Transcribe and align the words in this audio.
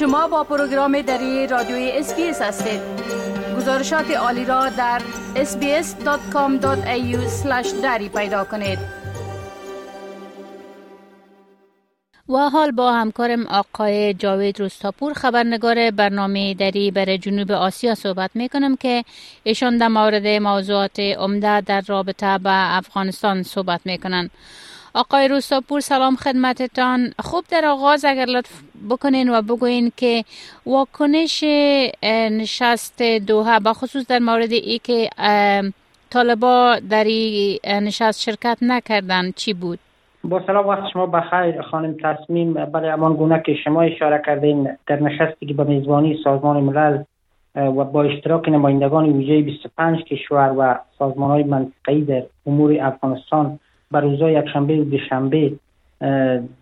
شما 0.00 0.28
با 0.28 0.44
پروگرام 0.44 1.02
دری 1.02 1.46
رادیوی 1.46 1.90
SBS 1.94 2.42
هستید 2.42 2.80
گزارشات 3.56 4.10
عالی 4.10 4.44
را 4.44 4.68
در 4.68 5.02
sbs.com.au 5.34 7.16
دری 7.82 8.08
پیدا 8.08 8.44
کنید 8.44 8.78
و 12.28 12.36
حال 12.36 12.70
با 12.70 12.92
همکارم 12.92 13.46
آقای 13.46 14.14
جاوید 14.14 14.60
روستاپور 14.60 15.12
خبرنگار 15.12 15.90
برنامه 15.90 16.54
دری 16.54 16.90
بر 16.90 17.16
جنوب 17.16 17.50
آسیا 17.50 17.94
صحبت 17.94 18.30
می 18.34 18.48
کنم 18.48 18.76
که 18.76 19.04
ایشان 19.42 19.78
در 19.78 19.88
مورد 19.88 20.26
موضوعات 20.26 21.00
عمده 21.00 21.60
در 21.60 21.82
رابطه 21.86 22.38
به 22.38 22.76
افغانستان 22.76 23.42
صحبت 23.42 23.80
می 23.84 23.98
کنند. 23.98 24.30
آقای 24.94 25.28
روستاپور 25.28 25.80
سلام 25.80 26.16
خدمتتان 26.16 27.10
خوب 27.18 27.44
در 27.50 27.64
آغاز 27.64 28.04
اگر 28.04 28.26
لطف 28.26 28.62
بکنین 28.90 29.28
و 29.30 29.42
بگوین 29.42 29.92
که 29.96 30.24
واکنش 30.66 31.44
نشست 32.30 33.02
دوها 33.02 33.58
بخصوص 33.58 34.06
در 34.06 34.18
مورد 34.18 34.52
ای 34.52 34.80
که 34.84 35.10
طالبا 36.10 36.76
در 36.90 37.04
این 37.04 37.58
نشست 37.64 38.20
شرکت 38.20 38.58
نکردن 38.62 39.30
چی 39.30 39.54
بود؟ 39.54 39.78
با 40.24 40.42
سلام 40.46 40.66
وقت 40.66 40.88
شما 40.92 41.06
بخیر 41.06 41.62
خانم 41.62 41.96
تصمیم 42.02 42.52
برای 42.54 42.90
امان 42.90 43.14
گونه 43.14 43.42
که 43.46 43.54
شما 43.54 43.82
اشاره 43.82 44.22
کردین 44.26 44.76
در 44.86 45.02
نشستی 45.02 45.46
که 45.46 45.54
به 45.54 45.64
میزبانی 45.64 46.18
سازمان 46.24 46.56
ملل 46.56 47.02
و 47.54 47.84
با 47.84 48.02
اشتراک 48.02 48.48
نمایندگان 48.48 49.12
ویژه 49.12 49.42
25 49.42 50.04
کشور 50.04 50.54
و 50.58 50.78
سازمان 50.98 51.30
های 51.30 51.42
منطقه‌ای 51.42 52.00
در 52.00 52.22
امور 52.46 52.76
افغانستان 52.80 53.58
بر 53.90 54.00
روزهای 54.00 54.32
یکشنبه 54.32 54.80
و 54.80 54.84
دوشنبه 54.84 55.52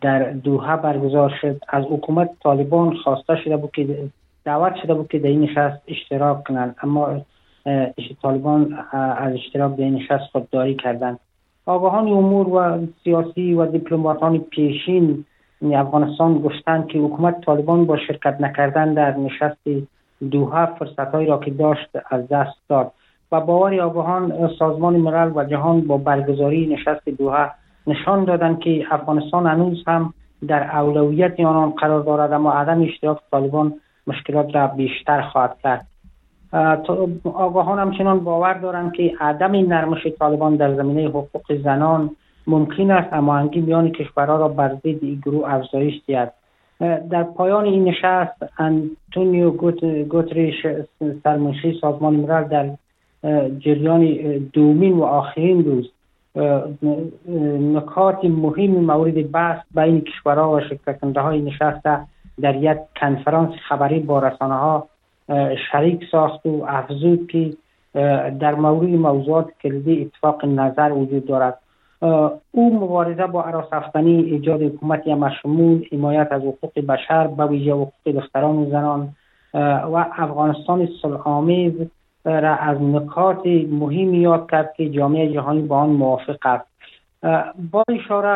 در 0.00 0.30
دوحه 0.30 0.76
برگزار 0.76 1.32
شد. 1.40 1.60
از 1.68 1.84
حکومت 1.84 2.30
طالبان 2.42 2.96
خواسته 2.96 3.36
شده 3.36 3.56
بود 3.56 3.70
که 3.72 4.08
دعوت 4.44 4.76
شده 4.82 4.94
بود 4.94 5.08
که 5.08 5.18
در 5.18 5.28
این 5.28 5.40
نشست 5.40 5.82
اشتراک 5.88 6.44
کنند. 6.44 6.76
اما 6.82 7.20
طالبان 8.22 8.78
از 8.92 9.32
اشتراک 9.32 9.76
در 9.76 9.84
این 9.84 9.94
نشست 9.94 10.24
خودداری 10.32 10.74
کردند. 10.74 11.18
آگاهان 11.66 12.08
امور 12.08 12.48
و 12.48 12.86
سیاسی 13.04 13.54
و 13.54 13.66
دیپلماتان 13.66 14.38
پیشین 14.38 15.24
افغانستان 15.62 16.38
گفتند 16.38 16.86
که 16.86 16.98
حکومت 16.98 17.40
طالبان 17.40 17.84
با 17.84 17.96
شرکت 17.96 18.40
نکردن 18.40 18.94
در 18.94 19.16
نشست 19.16 19.68
دوحه 20.30 20.66
فرصتهایی 20.66 21.26
را 21.26 21.38
که 21.38 21.50
داشت 21.50 21.88
از 22.10 22.28
دست 22.28 22.56
داد. 22.68 22.92
و 23.32 23.40
باور 23.40 23.80
آگاهان 23.80 24.50
سازمان 24.58 24.96
ملل 24.96 25.32
و 25.34 25.44
جهان 25.44 25.80
با 25.80 25.96
برگزاری 25.96 26.66
نشست 26.66 27.08
دوحه 27.08 27.50
نشان 27.86 28.24
دادند 28.24 28.58
که 28.58 28.84
افغانستان 28.90 29.46
هنوز 29.46 29.84
هم 29.86 30.14
در 30.48 30.76
اولویت 30.76 31.40
آنان 31.40 31.70
قرار 31.70 32.02
دارد 32.02 32.32
اما 32.32 32.52
عدم 32.52 32.82
اشتراک 32.82 33.18
طالبان 33.30 33.74
مشکلات 34.06 34.54
را 34.54 34.66
بیشتر 34.66 35.22
خواهد 35.22 35.56
کرد. 35.62 35.86
آگاهان 37.24 37.78
همچنان 37.78 38.20
باور 38.20 38.54
دارند 38.54 38.92
که 38.92 39.12
عدم 39.20 39.52
نرمش 39.52 40.06
طالبان 40.18 40.56
در 40.56 40.74
زمینه 40.74 41.08
حقوق 41.08 41.56
زنان 41.64 42.10
ممکن 42.46 42.90
است 42.90 43.12
هماهنگی 43.12 43.60
میان 43.60 43.90
کشورها 43.92 44.36
را 44.36 44.48
بر 44.48 44.74
ضد 44.74 45.04
گروه 45.24 45.54
افزایش 45.54 46.02
دهد. 46.06 46.34
در 47.10 47.22
پایان 47.22 47.64
این 47.64 47.84
نشست 47.84 48.46
انتونیو 48.58 49.50
گوتریش 50.04 50.66
سرمنشی 51.24 51.78
سازمان 51.80 52.14
ملل 52.14 52.44
در 52.44 52.70
جریان 53.58 54.04
دومین 54.52 54.92
و 54.92 55.02
آخرین 55.02 55.64
روز. 55.64 55.90
نکات 57.74 58.24
مهم 58.24 58.70
مورد 58.70 59.32
بحث 59.32 59.58
بین 59.74 60.00
کشورها 60.00 60.52
و 60.52 60.60
شرکت 60.60 61.16
های 61.16 61.40
نشسته 61.40 62.00
در 62.40 62.56
یک 62.56 62.78
کنفرانس 63.00 63.50
خبری 63.68 64.00
با 64.00 64.18
رسانه 64.18 64.54
ها 64.54 64.86
شریک 65.72 66.04
ساخت 66.10 66.46
و 66.46 66.64
افزود 66.68 67.30
که 67.30 67.52
در 68.40 68.54
مورد 68.54 68.88
موضوعات 68.88 69.46
کلیدی 69.62 70.02
اتفاق 70.02 70.44
نظر 70.44 70.92
وجود 70.92 71.26
دارد. 71.26 71.58
او 72.52 72.74
مبارزه 72.74 73.26
با 73.26 73.44
افغانی 73.72 74.22
ایجاد 74.22 74.62
حکومتی 74.62 75.14
مشمول 75.14 75.84
حمایت 75.92 76.28
از 76.30 76.42
حقوق 76.42 76.80
بشر 76.88 77.26
به 77.26 77.46
ویژه 77.46 77.72
حقوق 77.72 77.92
دختران 78.14 78.56
و 78.56 78.70
زنان 78.70 79.08
و 79.54 80.06
افغانستان 80.18 80.88
صلح 81.02 81.28
را 82.24 82.54
از 82.56 82.82
نکات 82.82 83.46
مهمی 83.70 84.18
یاد 84.18 84.50
کرد 84.50 84.74
که 84.76 84.90
جامعه 84.90 85.32
جهانی 85.32 85.62
با 85.62 85.76
آن 85.76 85.90
موافق 85.90 86.46
است. 86.46 86.66
با 87.72 87.84
اشاره 87.88 88.30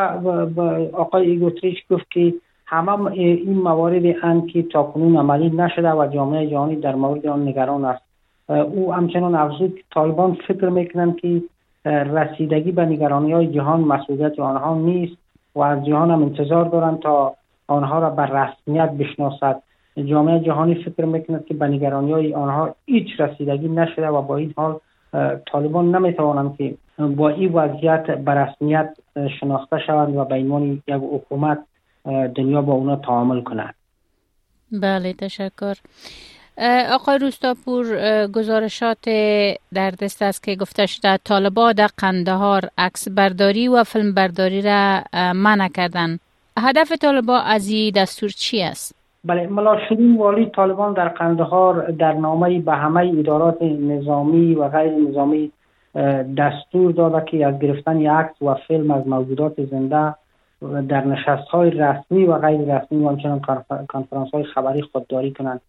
آقای 0.93 1.29
ایگوتریش 1.29 1.77
گفت 1.89 2.11
که 2.11 2.33
همه 2.65 3.11
این 3.11 3.59
موارد 3.59 4.03
اند 4.23 4.47
که 4.47 4.63
تاکنون 4.63 5.17
عملی 5.17 5.49
نشده 5.49 5.91
و 5.91 6.07
جامعه 6.07 6.47
جهانی 6.47 6.75
در 6.75 6.95
مورد 6.95 7.27
آن 7.27 7.47
نگران 7.47 7.85
است. 7.85 8.03
او 8.47 8.93
همچنان 8.93 9.35
افزود 9.35 9.75
که 9.75 9.83
طالبان 9.93 10.37
فکر 10.47 10.69
می‌کنند 10.69 11.15
که 11.15 11.41
رسیدگی 11.85 12.71
به 12.71 12.85
نگرانی 12.85 13.31
های 13.31 13.47
جهان 13.47 13.81
مسئولیت 13.81 14.39
آنها 14.39 14.75
نیست 14.75 15.17
و 15.55 15.61
از 15.61 15.85
جهان 15.85 16.11
هم 16.11 16.21
انتظار 16.21 16.65
دارند 16.65 16.99
تا 16.99 17.33
آنها 17.67 17.99
را 17.99 18.09
بر 18.09 18.25
رسمیت 18.25 18.91
بشناسد. 18.91 19.61
جامعه 19.97 20.39
جهانی 20.39 20.75
فکر 20.75 21.05
می‌کند 21.05 21.45
که 21.45 21.53
به 21.53 21.67
نگرانی 21.67 22.11
های 22.11 22.33
آنها 22.33 22.75
هیچ 22.85 23.07
رسیدگی 23.19 23.67
نشده 23.67 24.07
و 24.07 24.21
با 24.21 24.37
این 24.37 24.53
حال 24.57 24.79
طالبان 25.51 25.95
نمی‌توانند 25.95 26.57
که 26.57 26.75
با 26.99 27.29
این 27.29 27.51
وضعیت 27.51 28.11
به 28.11 28.31
رسمیت 28.31 28.97
شناخته 29.39 29.79
شوند 29.87 30.15
و 30.15 30.25
به 30.25 30.35
عنوان 30.35 30.63
یک 30.63 30.83
حکومت 30.87 31.59
دنیا 32.35 32.61
با 32.61 32.73
اونا 32.73 32.95
تعامل 32.95 33.41
کند 33.41 33.75
بله 34.71 35.13
تشکر. 35.13 35.75
آقای 36.91 37.17
روستاپور 37.17 37.85
گزارشات 38.27 39.09
در 39.73 39.91
دست 39.91 40.21
است 40.21 40.43
که 40.43 40.55
گفته 40.55 40.85
شده 40.85 41.17
طالبا 41.17 41.73
در 41.73 41.89
قندهار 41.97 42.69
عکس 42.77 43.07
برداری 43.07 43.67
و 43.67 43.83
فیلم 43.83 44.13
برداری 44.13 44.61
را 44.61 45.03
منع 45.13 45.67
کردن 45.67 46.19
هدف 46.57 46.91
طالبا 46.91 47.39
از 47.39 47.67
این 47.67 47.93
دستور 47.95 48.29
چی 48.29 48.61
است؟ 48.61 49.02
بله 49.25 49.47
ملاشدین 49.47 50.17
والی 50.17 50.45
طالبان 50.45 50.93
در 50.93 51.07
قندهار 51.07 51.91
در 51.91 52.13
نامه 52.13 52.59
به 52.59 52.71
همه 52.71 53.13
ادارات 53.19 53.61
نظامی 53.61 54.55
و 54.55 54.67
غیر 54.67 54.93
نظامی 55.09 55.51
دستور 56.37 56.91
داده 56.91 57.25
که 57.25 57.47
از 57.47 57.59
گرفتن 57.59 58.07
عکس 58.07 58.41
و 58.41 58.53
فیلم 58.53 58.91
از 58.91 59.07
موجودات 59.07 59.65
زنده 59.65 60.15
در 60.87 61.05
نشست 61.05 61.47
های 61.47 61.69
رسمی 61.69 62.25
و 62.25 62.37
غیر 62.37 62.75
رسمی 62.75 63.05
و 63.05 63.09
همچنان 63.09 63.41
کنفرانس 63.89 64.31
های 64.33 64.43
خبری 64.43 64.81
خودداری 64.81 65.31
کنند. 65.31 65.61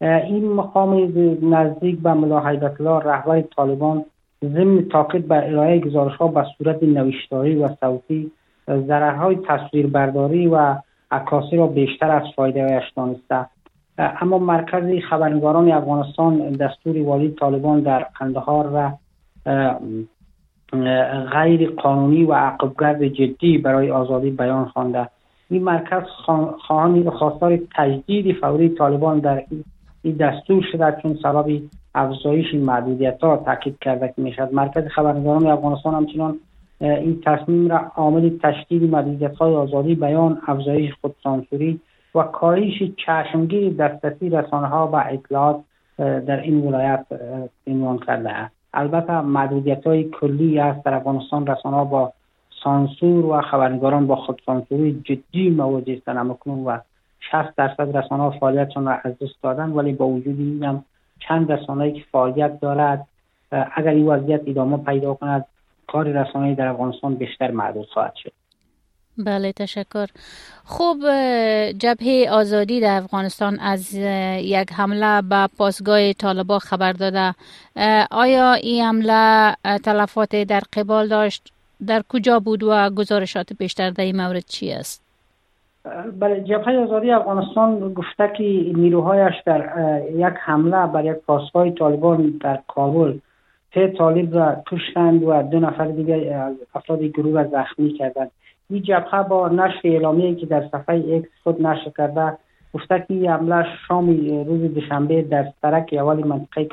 این 0.00 0.52
مقام 0.52 1.12
نزدیک 1.42 2.00
به 2.00 2.12
ملا 2.12 2.40
الله 2.40 3.00
رهبر 3.00 3.40
طالبان 3.40 4.04
ضمن 4.44 4.88
تاکید 4.88 5.28
بر 5.28 5.44
ارائه 5.44 5.80
گزارش 5.80 6.16
ها 6.16 6.28
به 6.28 6.44
صورت 6.58 6.82
نوشتاری 6.82 7.54
و 7.54 7.68
صوتی 7.68 8.30
ضررهای 8.68 9.36
تصویربرداری 9.36 10.46
و 10.46 10.74
عکاسی 11.10 11.56
را 11.56 11.66
بیشتر 11.66 12.10
از 12.10 12.22
فایده 12.36 12.62
هایش 12.62 12.90
دانسته. 12.96 13.46
اما 13.98 14.38
مرکز 14.38 15.02
خبرنگاران 15.10 15.72
افغانستان 15.72 16.50
دستور 16.50 17.02
والی 17.02 17.30
طالبان 17.40 17.80
در 17.80 18.06
قندهار 18.18 18.66
را 18.66 18.92
غیر 21.32 21.70
قانونی 21.70 22.24
و 22.24 22.32
عقبگرد 22.32 23.04
جدی 23.04 23.58
برای 23.58 23.90
آزادی 23.90 24.30
بیان 24.30 24.64
خوانده. 24.64 25.08
این 25.50 25.62
مرکز 25.62 26.02
خواهان 26.66 27.10
خواستار 27.10 27.58
تجدید 27.76 28.36
فوری 28.36 28.68
طالبان 28.68 29.18
در 29.18 29.44
این 30.02 30.16
دستور 30.16 30.64
شده 30.72 30.96
چون 31.02 31.18
سبب 31.22 31.60
افزایش 31.94 32.54
محدودیت 32.54 33.20
ها 33.20 33.36
تاکید 33.36 33.78
کرده 33.80 34.12
که 34.16 34.22
می‌شد 34.22 34.48
مرکز 34.52 34.84
خبرنگاران 34.86 35.46
افغانستان 35.46 35.94
همچنان 35.94 36.38
این 36.80 37.20
تصمیم 37.26 37.68
را 37.68 37.78
عامل 37.96 38.30
تشدید 38.42 38.94
های 39.40 39.54
آزادی 39.54 39.94
بیان 39.94 40.38
افزایش 40.46 40.94
خودسانسوری 41.00 41.80
و 42.14 42.22
کاهش 42.22 42.82
چشمگیر 43.06 43.72
دسترسی 43.72 44.30
رسانه 44.30 44.66
ها 44.66 44.90
و 44.92 44.96
اطلاعات 44.96 45.60
در 45.98 46.40
این 46.40 46.66
ولایت 46.66 47.06
عنوان 47.66 47.98
کرده 47.98 48.30
است. 48.30 48.54
البته 48.74 49.20
محدودیت 49.20 49.86
های 49.86 50.04
کلی 50.04 50.58
است 50.58 50.84
در 50.84 50.94
افغانستان 50.94 51.46
رسانه 51.46 51.90
با 51.90 52.12
سانسور 52.64 53.26
و 53.26 53.40
خبرنگاران 53.40 54.06
با 54.06 54.16
خودسانسوری 54.16 55.02
جدی 55.04 55.50
مواجه 55.50 55.96
هستند. 55.96 56.36
و 56.46 56.78
60 57.20 57.56
درصد 57.56 57.96
رسانه 57.96 58.38
فعالیتشان 58.38 58.86
را 58.86 58.92
از 58.92 59.12
دست 59.12 59.42
دادن 59.42 59.70
ولی 59.70 59.92
با 59.92 60.06
وجود 60.06 60.38
این 60.38 60.64
هم 60.64 60.84
چند 61.28 61.52
رسانه 61.52 61.92
که 61.92 62.02
فعالیت 62.12 62.60
دارد 62.60 63.06
اگر 63.50 63.90
این 63.90 64.06
وضعیت 64.06 64.40
ادامه 64.46 64.76
پیدا 64.76 65.14
کند 65.14 65.44
کار 65.88 66.08
رسانه 66.08 66.54
در 66.54 66.66
افغانستان 66.66 67.14
بیشتر 67.14 67.50
معدود 67.50 67.88
خواهد 67.88 68.14
شد. 68.16 68.32
بله 69.18 69.52
تشکر. 69.52 70.06
خوب 70.64 70.98
جبهه 71.78 72.26
آزادی 72.30 72.80
در 72.80 72.96
افغانستان 72.96 73.58
از 73.60 73.94
یک 74.42 74.72
حمله 74.72 75.22
به 75.22 75.48
پاسگاه 75.58 76.12
طالبا 76.12 76.58
خبر 76.58 76.92
داده. 76.92 77.34
آیا 78.10 78.52
این 78.52 78.84
حمله 78.84 79.54
تلفات 79.84 80.36
در 80.36 80.60
قبال 80.72 81.08
داشت؟ 81.08 81.52
در 81.86 82.02
کجا 82.08 82.40
بود 82.40 82.62
و 82.62 82.90
گزارشات 82.90 83.52
بیشتر 83.58 83.90
در 83.90 84.04
این 84.04 84.16
مورد 84.16 84.44
چی 84.44 84.72
است؟ 84.72 85.04
بله 86.20 86.40
جبهه 86.40 86.76
آزادی 86.76 87.10
افغانستان 87.10 87.94
گفته 87.94 88.32
که 88.36 88.44
نیروهایش 88.74 89.34
در 89.46 89.70
یک 90.14 90.34
حمله 90.40 90.86
بر 90.86 91.04
یک 91.04 91.16
پاسگاه 91.26 91.70
طالبان 91.70 92.38
در 92.40 92.58
کابل 92.68 93.18
سه 93.74 93.88
طالب 93.88 94.36
را 94.36 94.56
کشتند 94.66 95.22
و 95.22 95.42
دو 95.42 95.60
نفر 95.60 95.86
دیگه 95.86 96.34
از 96.34 96.54
افراد 96.74 97.02
گروه 97.02 97.42
را 97.42 97.48
زخمی 97.48 97.92
کردند. 97.92 98.30
این 98.70 98.82
جبهه 98.82 99.22
با 99.22 99.48
نشر 99.48 99.80
اعلامیه 99.84 100.34
که 100.34 100.46
در 100.46 100.68
صفحه 100.68 101.16
اکس 101.16 101.28
خود 101.42 101.66
نشر 101.66 101.90
کرده 101.96 102.38
گفته 102.74 102.98
که 102.98 103.14
این 103.14 103.30
حمله 103.30 103.66
شام 103.88 104.06
روز 104.46 104.74
دوشنبه 104.74 105.22
در 105.22 105.52
سرک 105.62 105.94
اول 105.98 106.26
منطقه 106.26 106.64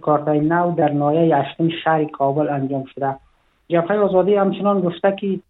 کارتای 0.00 0.40
نو 0.40 0.74
در 0.74 0.92
نایه 0.92 1.36
اشتم 1.36 1.68
شهر 1.84 2.04
کابل 2.04 2.48
انجام 2.48 2.84
شده. 2.84 3.16
جبهه 3.68 3.98
آزادی 3.98 4.34
همچنان 4.34 4.80
گفته 4.80 5.16
که 5.20 5.40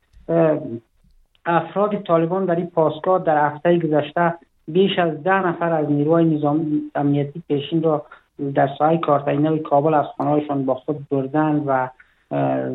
افراد 1.46 2.02
طالبان 2.02 2.44
در 2.44 2.54
این 2.54 2.66
پاسگاه 2.66 3.24
در 3.24 3.46
هفته 3.46 3.78
گذشته 3.78 4.34
بیش 4.68 4.98
از 4.98 5.22
ده 5.22 5.46
نفر 5.46 5.72
از 5.72 5.90
نیروهای 5.90 6.24
نظام 6.24 6.80
امنیتی 6.94 7.42
پیشین 7.48 7.82
را 7.82 8.06
در 8.54 8.68
ساحه 8.78 8.98
کارتینه 8.98 9.58
کابل 9.58 9.94
از 9.94 10.06
خانهایشان 10.16 10.64
با 10.64 10.74
خود 10.74 11.08
بردن 11.08 11.62
و 11.66 11.88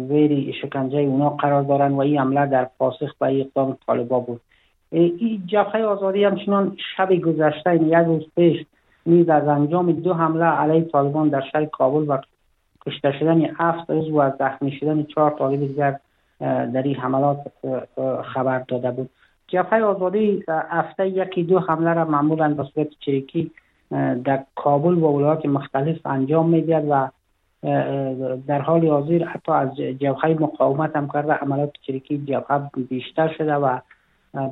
زیر 0.08 0.56
شکنجه 0.62 0.98
اونا 0.98 1.30
قرار 1.30 1.64
دارند 1.64 1.92
و 1.92 2.00
این 2.00 2.20
عمله 2.20 2.46
در 2.46 2.68
پاسخ 2.80 3.16
به 3.20 3.42
اقدام 3.42 3.78
طالبا 3.88 4.20
بود. 4.20 4.42
این 4.92 5.44
جبهه 5.46 5.82
آزادی 5.82 6.24
همچنان 6.24 6.78
شب 6.98 7.16
گذشته 7.16 7.70
این 7.70 7.88
یک 7.88 7.94
روز 7.94 8.24
پیش 8.36 8.66
نیز 9.06 9.30
از 9.30 9.48
انجام 9.48 9.92
دو 9.92 10.14
حمله 10.14 10.46
علیه 10.46 10.84
طالبان 10.84 11.30
در 11.30 11.44
شهر 11.52 11.66
کابل 11.66 12.06
و 12.08 12.18
کشته 12.86 13.12
شدن 13.20 13.42
هفت 13.42 13.92
عضو 13.92 14.20
و 14.20 14.32
زخمی 14.40 14.72
شدن 14.72 15.04
چهار 15.04 15.32
طالب 15.32 15.60
دیگر 15.60 16.00
در 16.40 16.82
این 16.84 16.96
حملات 16.96 17.38
خبر 18.24 18.60
داده 18.60 18.92
بود. 18.92 19.10
جبهه 19.48 19.82
آزادی 19.82 20.44
هفته 20.48 21.08
یکی 21.08 21.44
دو 21.44 21.60
حمله 21.60 21.94
را 21.94 22.06
معمولا 22.06 22.54
به 22.54 22.64
صورت 22.64 22.88
چریکی 23.00 23.52
در 24.24 24.44
کابل 24.56 24.94
و 24.94 25.08
ولایات 25.08 25.46
مختلف 25.46 26.06
انجام 26.06 26.50
می‌دهد 26.50 26.86
و 26.90 27.08
در 28.48 28.62
حال 28.62 28.88
حاضر 28.88 29.24
حتی 29.24 29.52
از 29.52 29.76
جبهه 29.76 30.38
مقاومت 30.40 30.96
هم 30.96 31.10
کرده 31.14 31.34
عملات 31.34 31.72
چریکی 31.88 32.18
جبهه 32.18 32.70
بیشتر 32.90 33.34
شده 33.38 33.56
و 33.56 33.80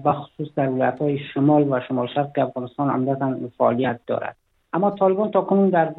بخصوص 0.05 0.47
در 0.55 0.69
ولایت 0.69 1.17
شمال 1.33 1.67
و 1.69 1.79
شمال 1.87 2.07
شرق 2.07 2.31
افغانستان 2.37 2.89
عمدتا 2.89 3.35
فعالیت 3.57 3.99
دارد. 4.07 4.35
اما 4.73 4.91
طالبان 4.91 5.31
تا 5.31 5.41
کنون 5.41 5.69
در 5.69 5.93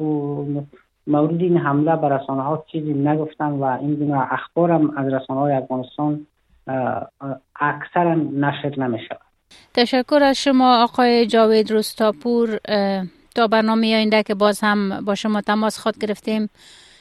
مورد 1.07 1.41
این 1.41 1.57
حمله 1.57 1.95
به 1.95 2.09
رسانه 2.09 2.41
ها 2.41 2.63
چیزی 2.71 2.93
نگفتن 2.93 3.49
و 3.51 3.63
این 3.63 3.95
گونه 3.95 4.33
اخبار 4.33 4.71
هم 4.71 4.97
از 4.97 5.13
رسانه 5.13 5.39
های 5.39 5.53
افغانستان 5.53 6.27
اکثرا 7.55 8.15
نشر 8.15 8.73
نمی 8.77 8.99
شود 8.99 9.21
تشکر 9.73 10.19
از 10.23 10.37
شما 10.37 10.83
آقای 10.83 11.25
جاوید 11.25 11.71
رستاپور 11.71 12.59
تا 13.35 13.47
برنامه 13.47 13.95
آینده 13.95 14.23
که 14.23 14.35
باز 14.35 14.59
هم 14.61 15.05
با 15.05 15.15
شما 15.15 15.41
تماس 15.41 15.79
خود 15.79 15.97
گرفتیم. 15.97 16.49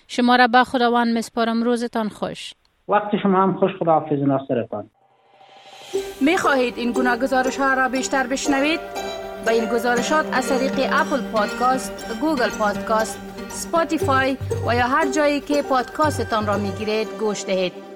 شما 0.08 0.36
را 0.36 0.46
به 0.46 0.64
خداوند 0.64 1.18
مسپارم. 1.18 1.62
روزتان 1.62 2.08
خوش. 2.08 2.52
وقت 2.88 3.10
شما 3.22 3.42
هم 3.42 3.58
خوش. 3.58 3.70
خدا 3.80 3.92
حافظ 3.92 4.18
ناصرتان. 4.18 4.90
می 6.20 6.36
خواهید 6.36 6.78
این 6.78 6.92
گناه 6.92 7.16
گزارش 7.16 7.56
ها 7.56 7.74
را 7.74 7.88
بیشتر 7.88 8.26
بشنوید؟ 8.26 8.80
با 9.46 9.52
این 9.52 9.64
گزارشات 9.64 10.26
از 10.32 10.48
طریق 10.48 10.90
اپل 10.92 11.20
پادکاست، 11.32 12.18
گوگل 12.20 12.50
پادکاست، 12.58 13.20
Spotify 13.48 14.36
و 14.66 14.74
یا 14.74 14.86
هر 14.86 15.10
جایی 15.10 15.40
که 15.40 15.62
پادکاستتان 15.62 16.46
را 16.46 16.58
می 16.58 16.70
گیرید 16.70 17.08
گوش 17.20 17.44
دهید. 17.44 17.89